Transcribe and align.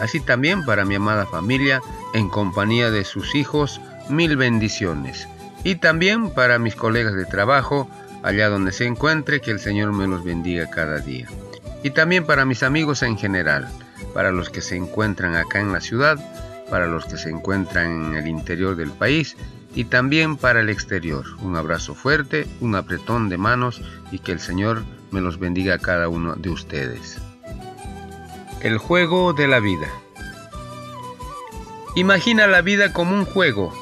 así 0.00 0.20
también 0.20 0.64
para 0.64 0.84
mi 0.84 0.94
amada 0.94 1.26
familia, 1.26 1.80
en 2.14 2.28
compañía 2.28 2.90
de 2.90 3.04
sus 3.04 3.34
hijos, 3.34 3.80
mil 4.08 4.36
bendiciones. 4.36 5.28
Y 5.64 5.76
también 5.76 6.30
para 6.30 6.58
mis 6.58 6.74
colegas 6.74 7.14
de 7.14 7.24
trabajo, 7.24 7.88
allá 8.22 8.48
donde 8.48 8.72
se 8.72 8.86
encuentre, 8.86 9.40
que 9.40 9.50
el 9.50 9.60
Señor 9.60 9.92
me 9.92 10.06
los 10.06 10.24
bendiga 10.24 10.68
cada 10.70 10.98
día. 10.98 11.28
Y 11.82 11.90
también 11.90 12.24
para 12.24 12.44
mis 12.44 12.62
amigos 12.62 13.02
en 13.02 13.18
general, 13.18 13.68
para 14.14 14.32
los 14.32 14.50
que 14.50 14.60
se 14.60 14.76
encuentran 14.76 15.36
acá 15.36 15.60
en 15.60 15.72
la 15.72 15.80
ciudad, 15.80 16.18
para 16.70 16.86
los 16.86 17.04
que 17.04 17.18
se 17.18 17.30
encuentran 17.30 18.06
en 18.06 18.16
el 18.16 18.28
interior 18.28 18.76
del 18.76 18.90
país 18.90 19.36
y 19.74 19.84
también 19.84 20.36
para 20.36 20.60
el 20.60 20.68
exterior. 20.68 21.24
Un 21.40 21.56
abrazo 21.56 21.94
fuerte, 21.94 22.46
un 22.60 22.74
apretón 22.74 23.28
de 23.28 23.38
manos 23.38 23.82
y 24.10 24.18
que 24.18 24.32
el 24.32 24.40
Señor 24.40 24.82
me 25.10 25.20
los 25.20 25.38
bendiga 25.38 25.74
a 25.74 25.78
cada 25.78 26.08
uno 26.08 26.34
de 26.34 26.50
ustedes. 26.50 27.20
El 28.62 28.78
juego 28.78 29.32
de 29.32 29.48
la 29.48 29.58
vida. 29.58 29.88
Imagina 31.96 32.46
la 32.46 32.62
vida 32.62 32.92
como 32.92 33.12
un 33.12 33.24
juego 33.24 33.72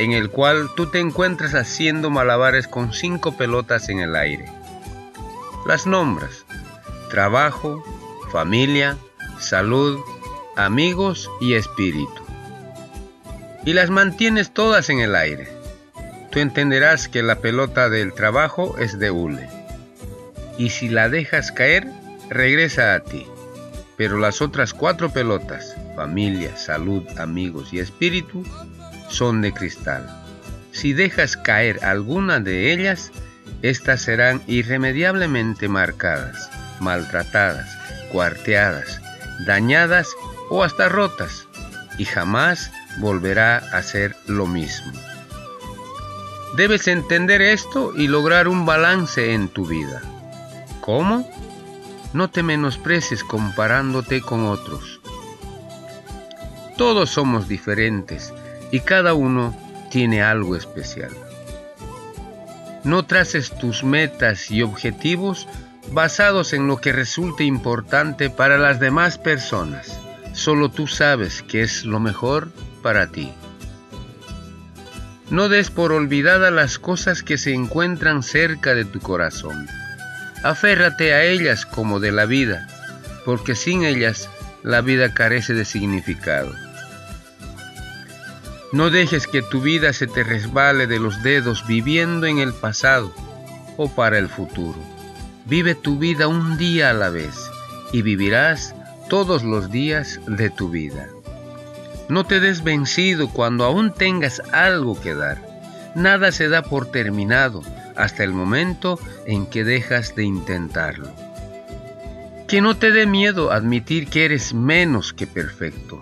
en 0.00 0.10
el 0.10 0.28
cual 0.28 0.70
tú 0.74 0.90
te 0.90 0.98
encuentras 0.98 1.54
haciendo 1.54 2.10
malabares 2.10 2.66
con 2.66 2.92
cinco 2.92 3.36
pelotas 3.36 3.88
en 3.88 4.00
el 4.00 4.16
aire. 4.16 4.50
Las 5.66 5.86
nombras 5.86 6.44
trabajo, 7.10 7.84
familia, 8.32 8.98
salud, 9.38 10.00
amigos 10.56 11.30
y 11.40 11.54
espíritu. 11.54 12.26
Y 13.64 13.72
las 13.72 13.88
mantienes 13.88 14.50
todas 14.50 14.90
en 14.90 14.98
el 14.98 15.14
aire. 15.14 15.48
Tú 16.32 16.40
entenderás 16.40 17.08
que 17.08 17.22
la 17.22 17.36
pelota 17.36 17.88
del 17.88 18.12
trabajo 18.14 18.76
es 18.78 18.98
de 18.98 19.12
hule. 19.12 19.48
Y 20.58 20.70
si 20.70 20.88
la 20.88 21.08
dejas 21.08 21.52
caer, 21.52 21.86
regresa 22.30 22.94
a 22.96 23.00
ti 23.04 23.24
pero 23.98 24.16
las 24.16 24.40
otras 24.40 24.72
cuatro 24.72 25.10
pelotas, 25.10 25.76
familia, 25.96 26.56
salud, 26.56 27.02
amigos 27.18 27.72
y 27.72 27.80
espíritu, 27.80 28.44
son 29.08 29.42
de 29.42 29.52
cristal. 29.52 30.08
Si 30.70 30.92
dejas 30.92 31.36
caer 31.36 31.84
alguna 31.84 32.38
de 32.38 32.72
ellas, 32.72 33.10
éstas 33.62 34.02
serán 34.02 34.40
irremediablemente 34.46 35.68
marcadas, 35.68 36.48
maltratadas, 36.78 37.68
cuarteadas, 38.12 39.00
dañadas 39.46 40.08
o 40.48 40.62
hasta 40.62 40.88
rotas, 40.88 41.48
y 41.98 42.04
jamás 42.04 42.70
volverá 42.98 43.56
a 43.56 43.82
ser 43.82 44.14
lo 44.26 44.46
mismo. 44.46 44.92
Debes 46.56 46.86
entender 46.86 47.42
esto 47.42 47.92
y 47.96 48.06
lograr 48.06 48.46
un 48.46 48.64
balance 48.64 49.34
en 49.34 49.48
tu 49.48 49.66
vida. 49.66 50.00
¿Cómo? 50.80 51.28
No 52.12 52.30
te 52.30 52.42
menosprecies 52.42 53.22
comparándote 53.22 54.22
con 54.22 54.46
otros. 54.46 55.00
Todos 56.76 57.10
somos 57.10 57.48
diferentes 57.48 58.32
y 58.70 58.80
cada 58.80 59.14
uno 59.14 59.54
tiene 59.90 60.22
algo 60.22 60.56
especial. 60.56 61.10
No 62.84 63.04
traces 63.04 63.50
tus 63.50 63.84
metas 63.84 64.50
y 64.50 64.62
objetivos 64.62 65.48
basados 65.92 66.52
en 66.52 66.66
lo 66.66 66.78
que 66.78 66.92
resulte 66.92 67.44
importante 67.44 68.30
para 68.30 68.58
las 68.58 68.80
demás 68.80 69.18
personas. 69.18 69.98
Solo 70.32 70.70
tú 70.70 70.86
sabes 70.86 71.42
qué 71.42 71.62
es 71.62 71.84
lo 71.84 72.00
mejor 72.00 72.50
para 72.82 73.08
ti. 73.08 73.32
No 75.30 75.48
des 75.48 75.70
por 75.70 75.92
olvidada 75.92 76.50
las 76.50 76.78
cosas 76.78 77.22
que 77.22 77.36
se 77.36 77.52
encuentran 77.52 78.22
cerca 78.22 78.74
de 78.74 78.84
tu 78.84 79.00
corazón. 79.00 79.68
Aférrate 80.42 81.12
a 81.14 81.24
ellas 81.24 81.66
como 81.66 81.98
de 81.98 82.12
la 82.12 82.24
vida, 82.24 82.66
porque 83.24 83.54
sin 83.54 83.84
ellas 83.84 84.28
la 84.62 84.80
vida 84.80 85.12
carece 85.12 85.52
de 85.52 85.64
significado. 85.64 86.52
No 88.72 88.90
dejes 88.90 89.26
que 89.26 89.42
tu 89.42 89.60
vida 89.60 89.92
se 89.92 90.06
te 90.06 90.22
resbale 90.22 90.86
de 90.86 91.00
los 91.00 91.22
dedos 91.22 91.66
viviendo 91.66 92.26
en 92.26 92.38
el 92.38 92.52
pasado 92.52 93.12
o 93.76 93.88
para 93.88 94.18
el 94.18 94.28
futuro. 94.28 94.78
Vive 95.46 95.74
tu 95.74 95.98
vida 95.98 96.28
un 96.28 96.58
día 96.58 96.90
a 96.90 96.92
la 96.92 97.08
vez 97.08 97.34
y 97.92 98.02
vivirás 98.02 98.74
todos 99.08 99.42
los 99.42 99.70
días 99.70 100.20
de 100.26 100.50
tu 100.50 100.68
vida. 100.68 101.08
No 102.08 102.24
te 102.24 102.40
des 102.40 102.62
vencido 102.62 103.28
cuando 103.30 103.64
aún 103.64 103.92
tengas 103.92 104.40
algo 104.52 105.00
que 105.00 105.14
dar. 105.14 105.38
Nada 105.94 106.30
se 106.30 106.48
da 106.48 106.62
por 106.62 106.90
terminado 106.90 107.62
hasta 107.98 108.24
el 108.24 108.32
momento 108.32 108.98
en 109.26 109.46
que 109.46 109.64
dejas 109.64 110.14
de 110.14 110.24
intentarlo. 110.24 111.12
Que 112.46 112.62
no 112.62 112.76
te 112.76 112.92
dé 112.92 113.04
miedo 113.04 113.52
admitir 113.52 114.08
que 114.08 114.24
eres 114.24 114.54
menos 114.54 115.12
que 115.12 115.26
perfecto, 115.26 116.00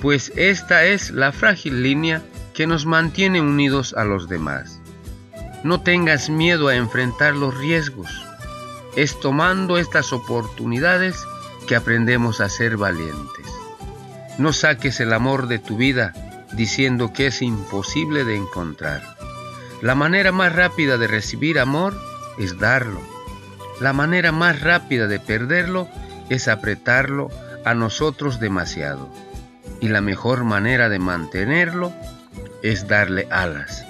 pues 0.00 0.32
esta 0.36 0.84
es 0.84 1.10
la 1.10 1.30
frágil 1.32 1.82
línea 1.82 2.22
que 2.54 2.66
nos 2.66 2.86
mantiene 2.86 3.40
unidos 3.40 3.94
a 3.96 4.04
los 4.04 4.28
demás. 4.28 4.80
No 5.62 5.82
tengas 5.82 6.30
miedo 6.30 6.68
a 6.68 6.76
enfrentar 6.76 7.34
los 7.34 7.56
riesgos. 7.56 8.24
Es 8.96 9.20
tomando 9.20 9.76
estas 9.76 10.12
oportunidades 10.12 11.22
que 11.66 11.76
aprendemos 11.76 12.40
a 12.40 12.48
ser 12.48 12.76
valientes. 12.76 13.46
No 14.38 14.52
saques 14.52 15.00
el 15.00 15.12
amor 15.12 15.48
de 15.48 15.58
tu 15.58 15.76
vida 15.76 16.14
diciendo 16.52 17.12
que 17.12 17.26
es 17.26 17.42
imposible 17.42 18.24
de 18.24 18.36
encontrar. 18.36 19.17
La 19.80 19.94
manera 19.94 20.32
más 20.32 20.52
rápida 20.54 20.98
de 20.98 21.06
recibir 21.06 21.60
amor 21.60 21.94
es 22.38 22.58
darlo. 22.58 23.00
La 23.80 23.92
manera 23.92 24.32
más 24.32 24.60
rápida 24.60 25.06
de 25.06 25.20
perderlo 25.20 25.88
es 26.28 26.48
apretarlo 26.48 27.30
a 27.64 27.74
nosotros 27.74 28.40
demasiado. 28.40 29.08
Y 29.80 29.88
la 29.88 30.00
mejor 30.00 30.42
manera 30.42 30.88
de 30.88 30.98
mantenerlo 30.98 31.92
es 32.62 32.88
darle 32.88 33.28
alas. 33.30 33.84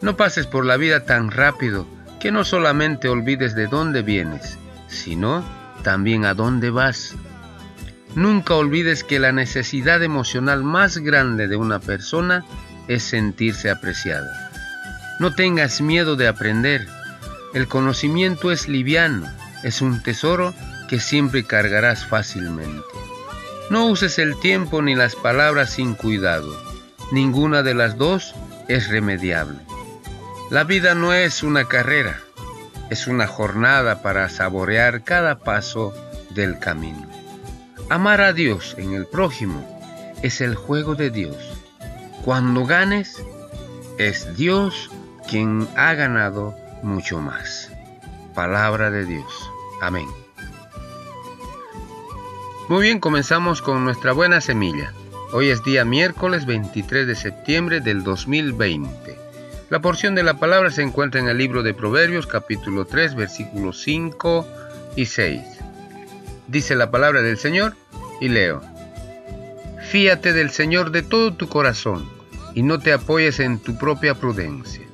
No 0.00 0.16
pases 0.16 0.46
por 0.46 0.64
la 0.64 0.76
vida 0.76 1.04
tan 1.04 1.32
rápido 1.32 1.86
que 2.20 2.30
no 2.30 2.44
solamente 2.44 3.08
olvides 3.08 3.56
de 3.56 3.66
dónde 3.66 4.02
vienes, 4.02 4.58
sino 4.86 5.44
también 5.82 6.24
a 6.24 6.34
dónde 6.34 6.70
vas. 6.70 7.16
Nunca 8.14 8.54
olvides 8.54 9.02
que 9.02 9.18
la 9.18 9.32
necesidad 9.32 10.04
emocional 10.04 10.62
más 10.62 10.98
grande 10.98 11.48
de 11.48 11.56
una 11.56 11.80
persona 11.80 12.44
es 12.86 13.02
sentirse 13.02 13.70
apreciada. 13.70 14.47
No 15.18 15.34
tengas 15.34 15.80
miedo 15.80 16.14
de 16.14 16.28
aprender. 16.28 16.86
El 17.52 17.66
conocimiento 17.66 18.52
es 18.52 18.68
liviano, 18.68 19.26
es 19.64 19.82
un 19.82 20.00
tesoro 20.02 20.54
que 20.88 21.00
siempre 21.00 21.44
cargarás 21.44 22.06
fácilmente. 22.06 22.84
No 23.70 23.86
uses 23.86 24.18
el 24.18 24.38
tiempo 24.38 24.80
ni 24.80 24.94
las 24.94 25.16
palabras 25.16 25.70
sin 25.70 25.94
cuidado. 25.94 26.56
Ninguna 27.10 27.62
de 27.62 27.74
las 27.74 27.98
dos 27.98 28.34
es 28.68 28.88
remediable. 28.88 29.58
La 30.50 30.64
vida 30.64 30.94
no 30.94 31.12
es 31.12 31.42
una 31.42 31.64
carrera, 31.64 32.20
es 32.88 33.08
una 33.08 33.26
jornada 33.26 34.02
para 34.02 34.28
saborear 34.28 35.02
cada 35.02 35.40
paso 35.40 35.92
del 36.30 36.58
camino. 36.58 37.06
Amar 37.90 38.20
a 38.20 38.32
Dios 38.32 38.76
en 38.78 38.94
el 38.94 39.06
prójimo 39.06 39.66
es 40.22 40.40
el 40.40 40.54
juego 40.54 40.94
de 40.94 41.10
Dios. 41.10 41.36
Cuando 42.24 42.64
ganes, 42.66 43.22
es 43.98 44.36
Dios 44.36 44.90
quien 45.28 45.68
ha 45.76 45.94
ganado 45.94 46.56
mucho 46.82 47.20
más. 47.20 47.70
Palabra 48.34 48.90
de 48.90 49.04
Dios. 49.04 49.50
Amén. 49.80 50.06
Muy 52.68 52.82
bien, 52.82 52.98
comenzamos 52.98 53.62
con 53.62 53.84
nuestra 53.84 54.12
buena 54.12 54.40
semilla. 54.40 54.92
Hoy 55.32 55.50
es 55.50 55.62
día 55.62 55.84
miércoles 55.84 56.46
23 56.46 57.06
de 57.06 57.14
septiembre 57.14 57.80
del 57.80 58.02
2020. 58.02 59.18
La 59.70 59.80
porción 59.80 60.14
de 60.14 60.22
la 60.22 60.34
palabra 60.38 60.70
se 60.70 60.82
encuentra 60.82 61.20
en 61.20 61.28
el 61.28 61.36
libro 61.36 61.62
de 61.62 61.74
Proverbios 61.74 62.26
capítulo 62.26 62.86
3 62.86 63.14
versículos 63.14 63.82
5 63.82 64.46
y 64.96 65.06
6. 65.06 65.42
Dice 66.46 66.74
la 66.74 66.90
palabra 66.90 67.20
del 67.20 67.36
Señor 67.36 67.74
y 68.20 68.28
leo. 68.28 68.62
Fíate 69.90 70.32
del 70.32 70.50
Señor 70.50 70.90
de 70.90 71.02
todo 71.02 71.34
tu 71.34 71.48
corazón 71.48 72.08
y 72.54 72.62
no 72.62 72.78
te 72.78 72.94
apoyes 72.94 73.40
en 73.40 73.58
tu 73.58 73.76
propia 73.76 74.14
prudencia 74.14 74.88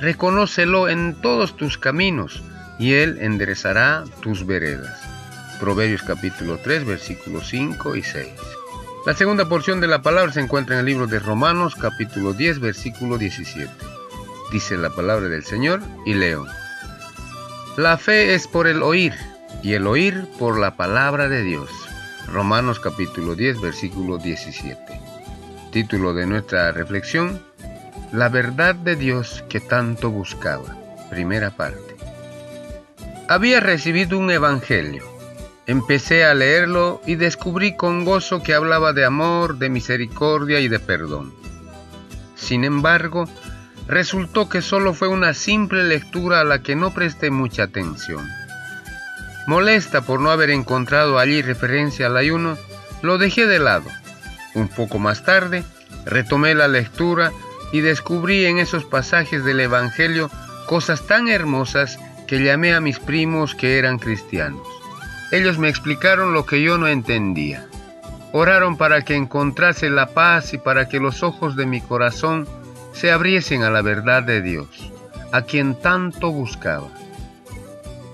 reconócelo 0.00 0.88
en 0.88 1.14
todos 1.20 1.56
tus 1.56 1.78
caminos, 1.78 2.42
y 2.78 2.94
Él 2.94 3.18
enderezará 3.20 4.04
tus 4.22 4.46
veredas. 4.46 4.98
Proverbios 5.60 6.02
capítulo 6.02 6.58
3, 6.62 6.86
versículos 6.86 7.48
5 7.48 7.96
y 7.96 8.02
6. 8.02 8.28
La 9.06 9.14
segunda 9.14 9.48
porción 9.48 9.80
de 9.80 9.86
la 9.86 10.02
palabra 10.02 10.32
se 10.32 10.40
encuentra 10.40 10.74
en 10.74 10.80
el 10.80 10.86
libro 10.86 11.06
de 11.06 11.18
Romanos 11.18 11.74
capítulo 11.74 12.32
10, 12.32 12.60
versículo 12.60 13.18
17. 13.18 13.70
Dice 14.52 14.76
la 14.76 14.90
palabra 14.90 15.28
del 15.28 15.44
Señor 15.44 15.80
y 16.06 16.14
leo. 16.14 16.46
La 17.76 17.98
fe 17.98 18.34
es 18.34 18.48
por 18.48 18.66
el 18.66 18.82
oír 18.82 19.14
y 19.62 19.74
el 19.74 19.86
oír 19.86 20.26
por 20.38 20.58
la 20.58 20.76
palabra 20.76 21.28
de 21.28 21.42
Dios. 21.42 21.70
Romanos 22.32 22.80
capítulo 22.80 23.34
10, 23.34 23.60
versículo 23.60 24.18
17. 24.18 24.78
Título 25.72 26.14
de 26.14 26.26
nuestra 26.26 26.72
reflexión, 26.72 27.40
La 28.12 28.28
verdad 28.28 28.74
de 28.74 28.96
Dios 28.96 29.44
que 29.48 29.60
tanto 29.60 30.10
buscaba. 30.10 30.76
Primera 31.10 31.50
parte. 31.50 31.96
Había 33.28 33.60
recibido 33.60 34.18
un 34.18 34.30
evangelio. 34.30 35.04
Empecé 35.66 36.24
a 36.24 36.34
leerlo 36.34 37.00
y 37.06 37.14
descubrí 37.14 37.76
con 37.76 38.04
gozo 38.04 38.42
que 38.42 38.54
hablaba 38.54 38.92
de 38.92 39.04
amor, 39.04 39.58
de 39.58 39.68
misericordia 39.68 40.58
y 40.58 40.66
de 40.66 40.80
perdón. 40.80 41.32
Sin 42.34 42.64
embargo, 42.64 43.28
resultó 43.86 44.48
que 44.48 44.62
solo 44.62 44.94
fue 44.94 45.06
una 45.08 45.34
simple 45.34 45.84
lectura 45.84 46.40
a 46.40 46.44
la 46.44 46.62
que 46.62 46.74
no 46.74 46.92
presté 46.92 47.30
mucha 47.30 47.64
atención. 47.64 48.28
Molesta 49.46 50.00
por 50.02 50.20
no 50.20 50.30
haber 50.30 50.50
encontrado 50.50 51.18
allí 51.18 51.42
referencia 51.42 52.06
al 52.06 52.16
ayuno, 52.16 52.56
lo 53.02 53.18
dejé 53.18 53.46
de 53.46 53.58
lado. 53.58 53.88
Un 54.54 54.68
poco 54.68 54.98
más 54.98 55.24
tarde, 55.24 55.64
retomé 56.04 56.54
la 56.54 56.68
lectura 56.68 57.32
y 57.72 57.80
descubrí 57.80 58.46
en 58.46 58.58
esos 58.58 58.84
pasajes 58.84 59.44
del 59.44 59.60
Evangelio 59.60 60.30
cosas 60.66 61.06
tan 61.06 61.28
hermosas 61.28 61.98
que 62.26 62.42
llamé 62.42 62.74
a 62.74 62.80
mis 62.80 62.98
primos 62.98 63.54
que 63.54 63.78
eran 63.78 63.98
cristianos. 63.98 64.66
Ellos 65.32 65.58
me 65.58 65.68
explicaron 65.68 66.32
lo 66.32 66.46
que 66.46 66.62
yo 66.62 66.78
no 66.78 66.88
entendía. 66.88 67.66
Oraron 68.32 68.76
para 68.76 69.02
que 69.02 69.16
encontrase 69.16 69.90
la 69.90 70.06
paz 70.06 70.54
y 70.54 70.58
para 70.58 70.88
que 70.88 71.00
los 71.00 71.22
ojos 71.22 71.56
de 71.56 71.66
mi 71.66 71.80
corazón 71.80 72.46
se 72.92 73.10
abriesen 73.10 73.62
a 73.62 73.70
la 73.70 73.82
verdad 73.82 74.22
de 74.22 74.42
Dios, 74.42 74.92
a 75.32 75.42
quien 75.42 75.74
tanto 75.74 76.30
buscaba. 76.30 76.88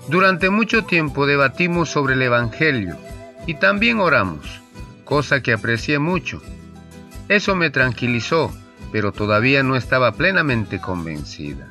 Durante 0.07 0.49
mucho 0.49 0.85
tiempo 0.85 1.25
debatimos 1.27 1.89
sobre 1.89 2.13
el 2.13 2.21
Evangelio 2.21 2.97
y 3.45 3.55
también 3.55 3.99
oramos, 3.99 4.61
cosa 5.03 5.41
que 5.41 5.53
aprecié 5.53 5.99
mucho. 5.99 6.41
Eso 7.29 7.55
me 7.55 7.69
tranquilizó, 7.69 8.51
pero 8.91 9.11
todavía 9.11 9.63
no 9.63 9.75
estaba 9.75 10.11
plenamente 10.13 10.79
convencida. 10.79 11.67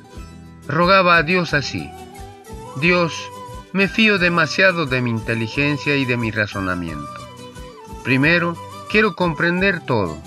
Rogaba 0.67 1.17
a 1.17 1.23
Dios 1.23 1.53
así, 1.53 1.89
Dios, 2.79 3.29
me 3.73 3.87
fío 3.87 4.19
demasiado 4.19 4.85
de 4.85 5.01
mi 5.01 5.09
inteligencia 5.09 5.95
y 5.95 6.05
de 6.05 6.15
mi 6.15 6.29
razonamiento. 6.29 7.07
Primero, 8.03 8.55
quiero 8.89 9.15
comprender 9.15 9.79
todo, 9.85 10.17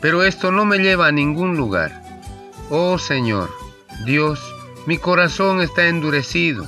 pero 0.00 0.22
esto 0.22 0.52
no 0.52 0.64
me 0.64 0.78
lleva 0.78 1.08
a 1.08 1.12
ningún 1.12 1.56
lugar. 1.56 2.02
Oh 2.70 2.98
Señor, 2.98 3.50
Dios, 4.04 4.40
mi 4.86 4.98
corazón 4.98 5.60
está 5.60 5.88
endurecido. 5.88 6.64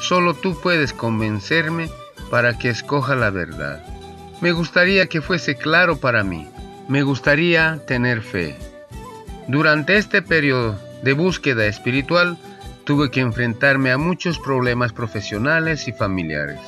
Solo 0.00 0.34
tú 0.34 0.60
puedes 0.60 0.92
convencerme 0.92 1.88
para 2.30 2.58
que 2.58 2.68
escoja 2.68 3.14
la 3.14 3.30
verdad. 3.30 3.84
Me 4.40 4.52
gustaría 4.52 5.06
que 5.06 5.22
fuese 5.22 5.56
claro 5.56 5.96
para 5.96 6.22
mí. 6.24 6.48
Me 6.88 7.02
gustaría 7.02 7.80
tener 7.86 8.22
fe. 8.22 8.58
Durante 9.48 9.96
este 9.96 10.22
periodo 10.22 10.78
de 11.02 11.12
búsqueda 11.12 11.66
espiritual 11.66 12.38
tuve 12.84 13.10
que 13.10 13.20
enfrentarme 13.20 13.90
a 13.90 13.98
muchos 13.98 14.38
problemas 14.38 14.92
profesionales 14.92 15.88
y 15.88 15.92
familiares. 15.92 16.60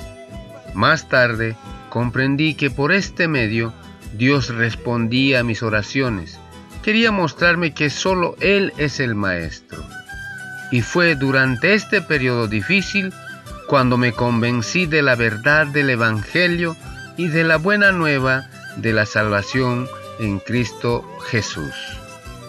Más 0.75 1.09
tarde 1.09 1.57
comprendí 1.89 2.55
que 2.55 2.71
por 2.71 2.93
este 2.93 3.29
medio 3.29 3.73
Dios 4.17 4.55
respondía 4.55 5.41
a 5.41 5.45
mis 5.45 5.63
oraciones 5.63 6.39
quería 6.85 7.11
mostrarme 7.11 7.73
que 7.73 7.89
solo 7.89 8.37
Él 8.41 8.75
es 8.77 9.01
el 9.01 9.15
Maestro. 9.15 9.83
Y 10.71 10.83
fue 10.83 11.15
durante 11.15 11.73
este 11.73 12.03
periodo 12.03 12.47
difícil 12.47 13.13
cuando 13.69 13.97
me 13.97 14.13
convencí 14.13 14.85
de 14.85 15.01
la 15.01 15.15
verdad 15.15 15.67
del 15.67 15.89
Evangelio 15.89 16.77
y 17.17 17.29
de 17.29 17.43
la 17.43 17.57
buena 17.57 17.91
nueva 17.91 18.51
de 18.77 18.93
la 18.93 19.07
salvación 19.07 19.89
en 20.21 20.41
Cristo 20.41 21.09
Jesús. 21.31 21.94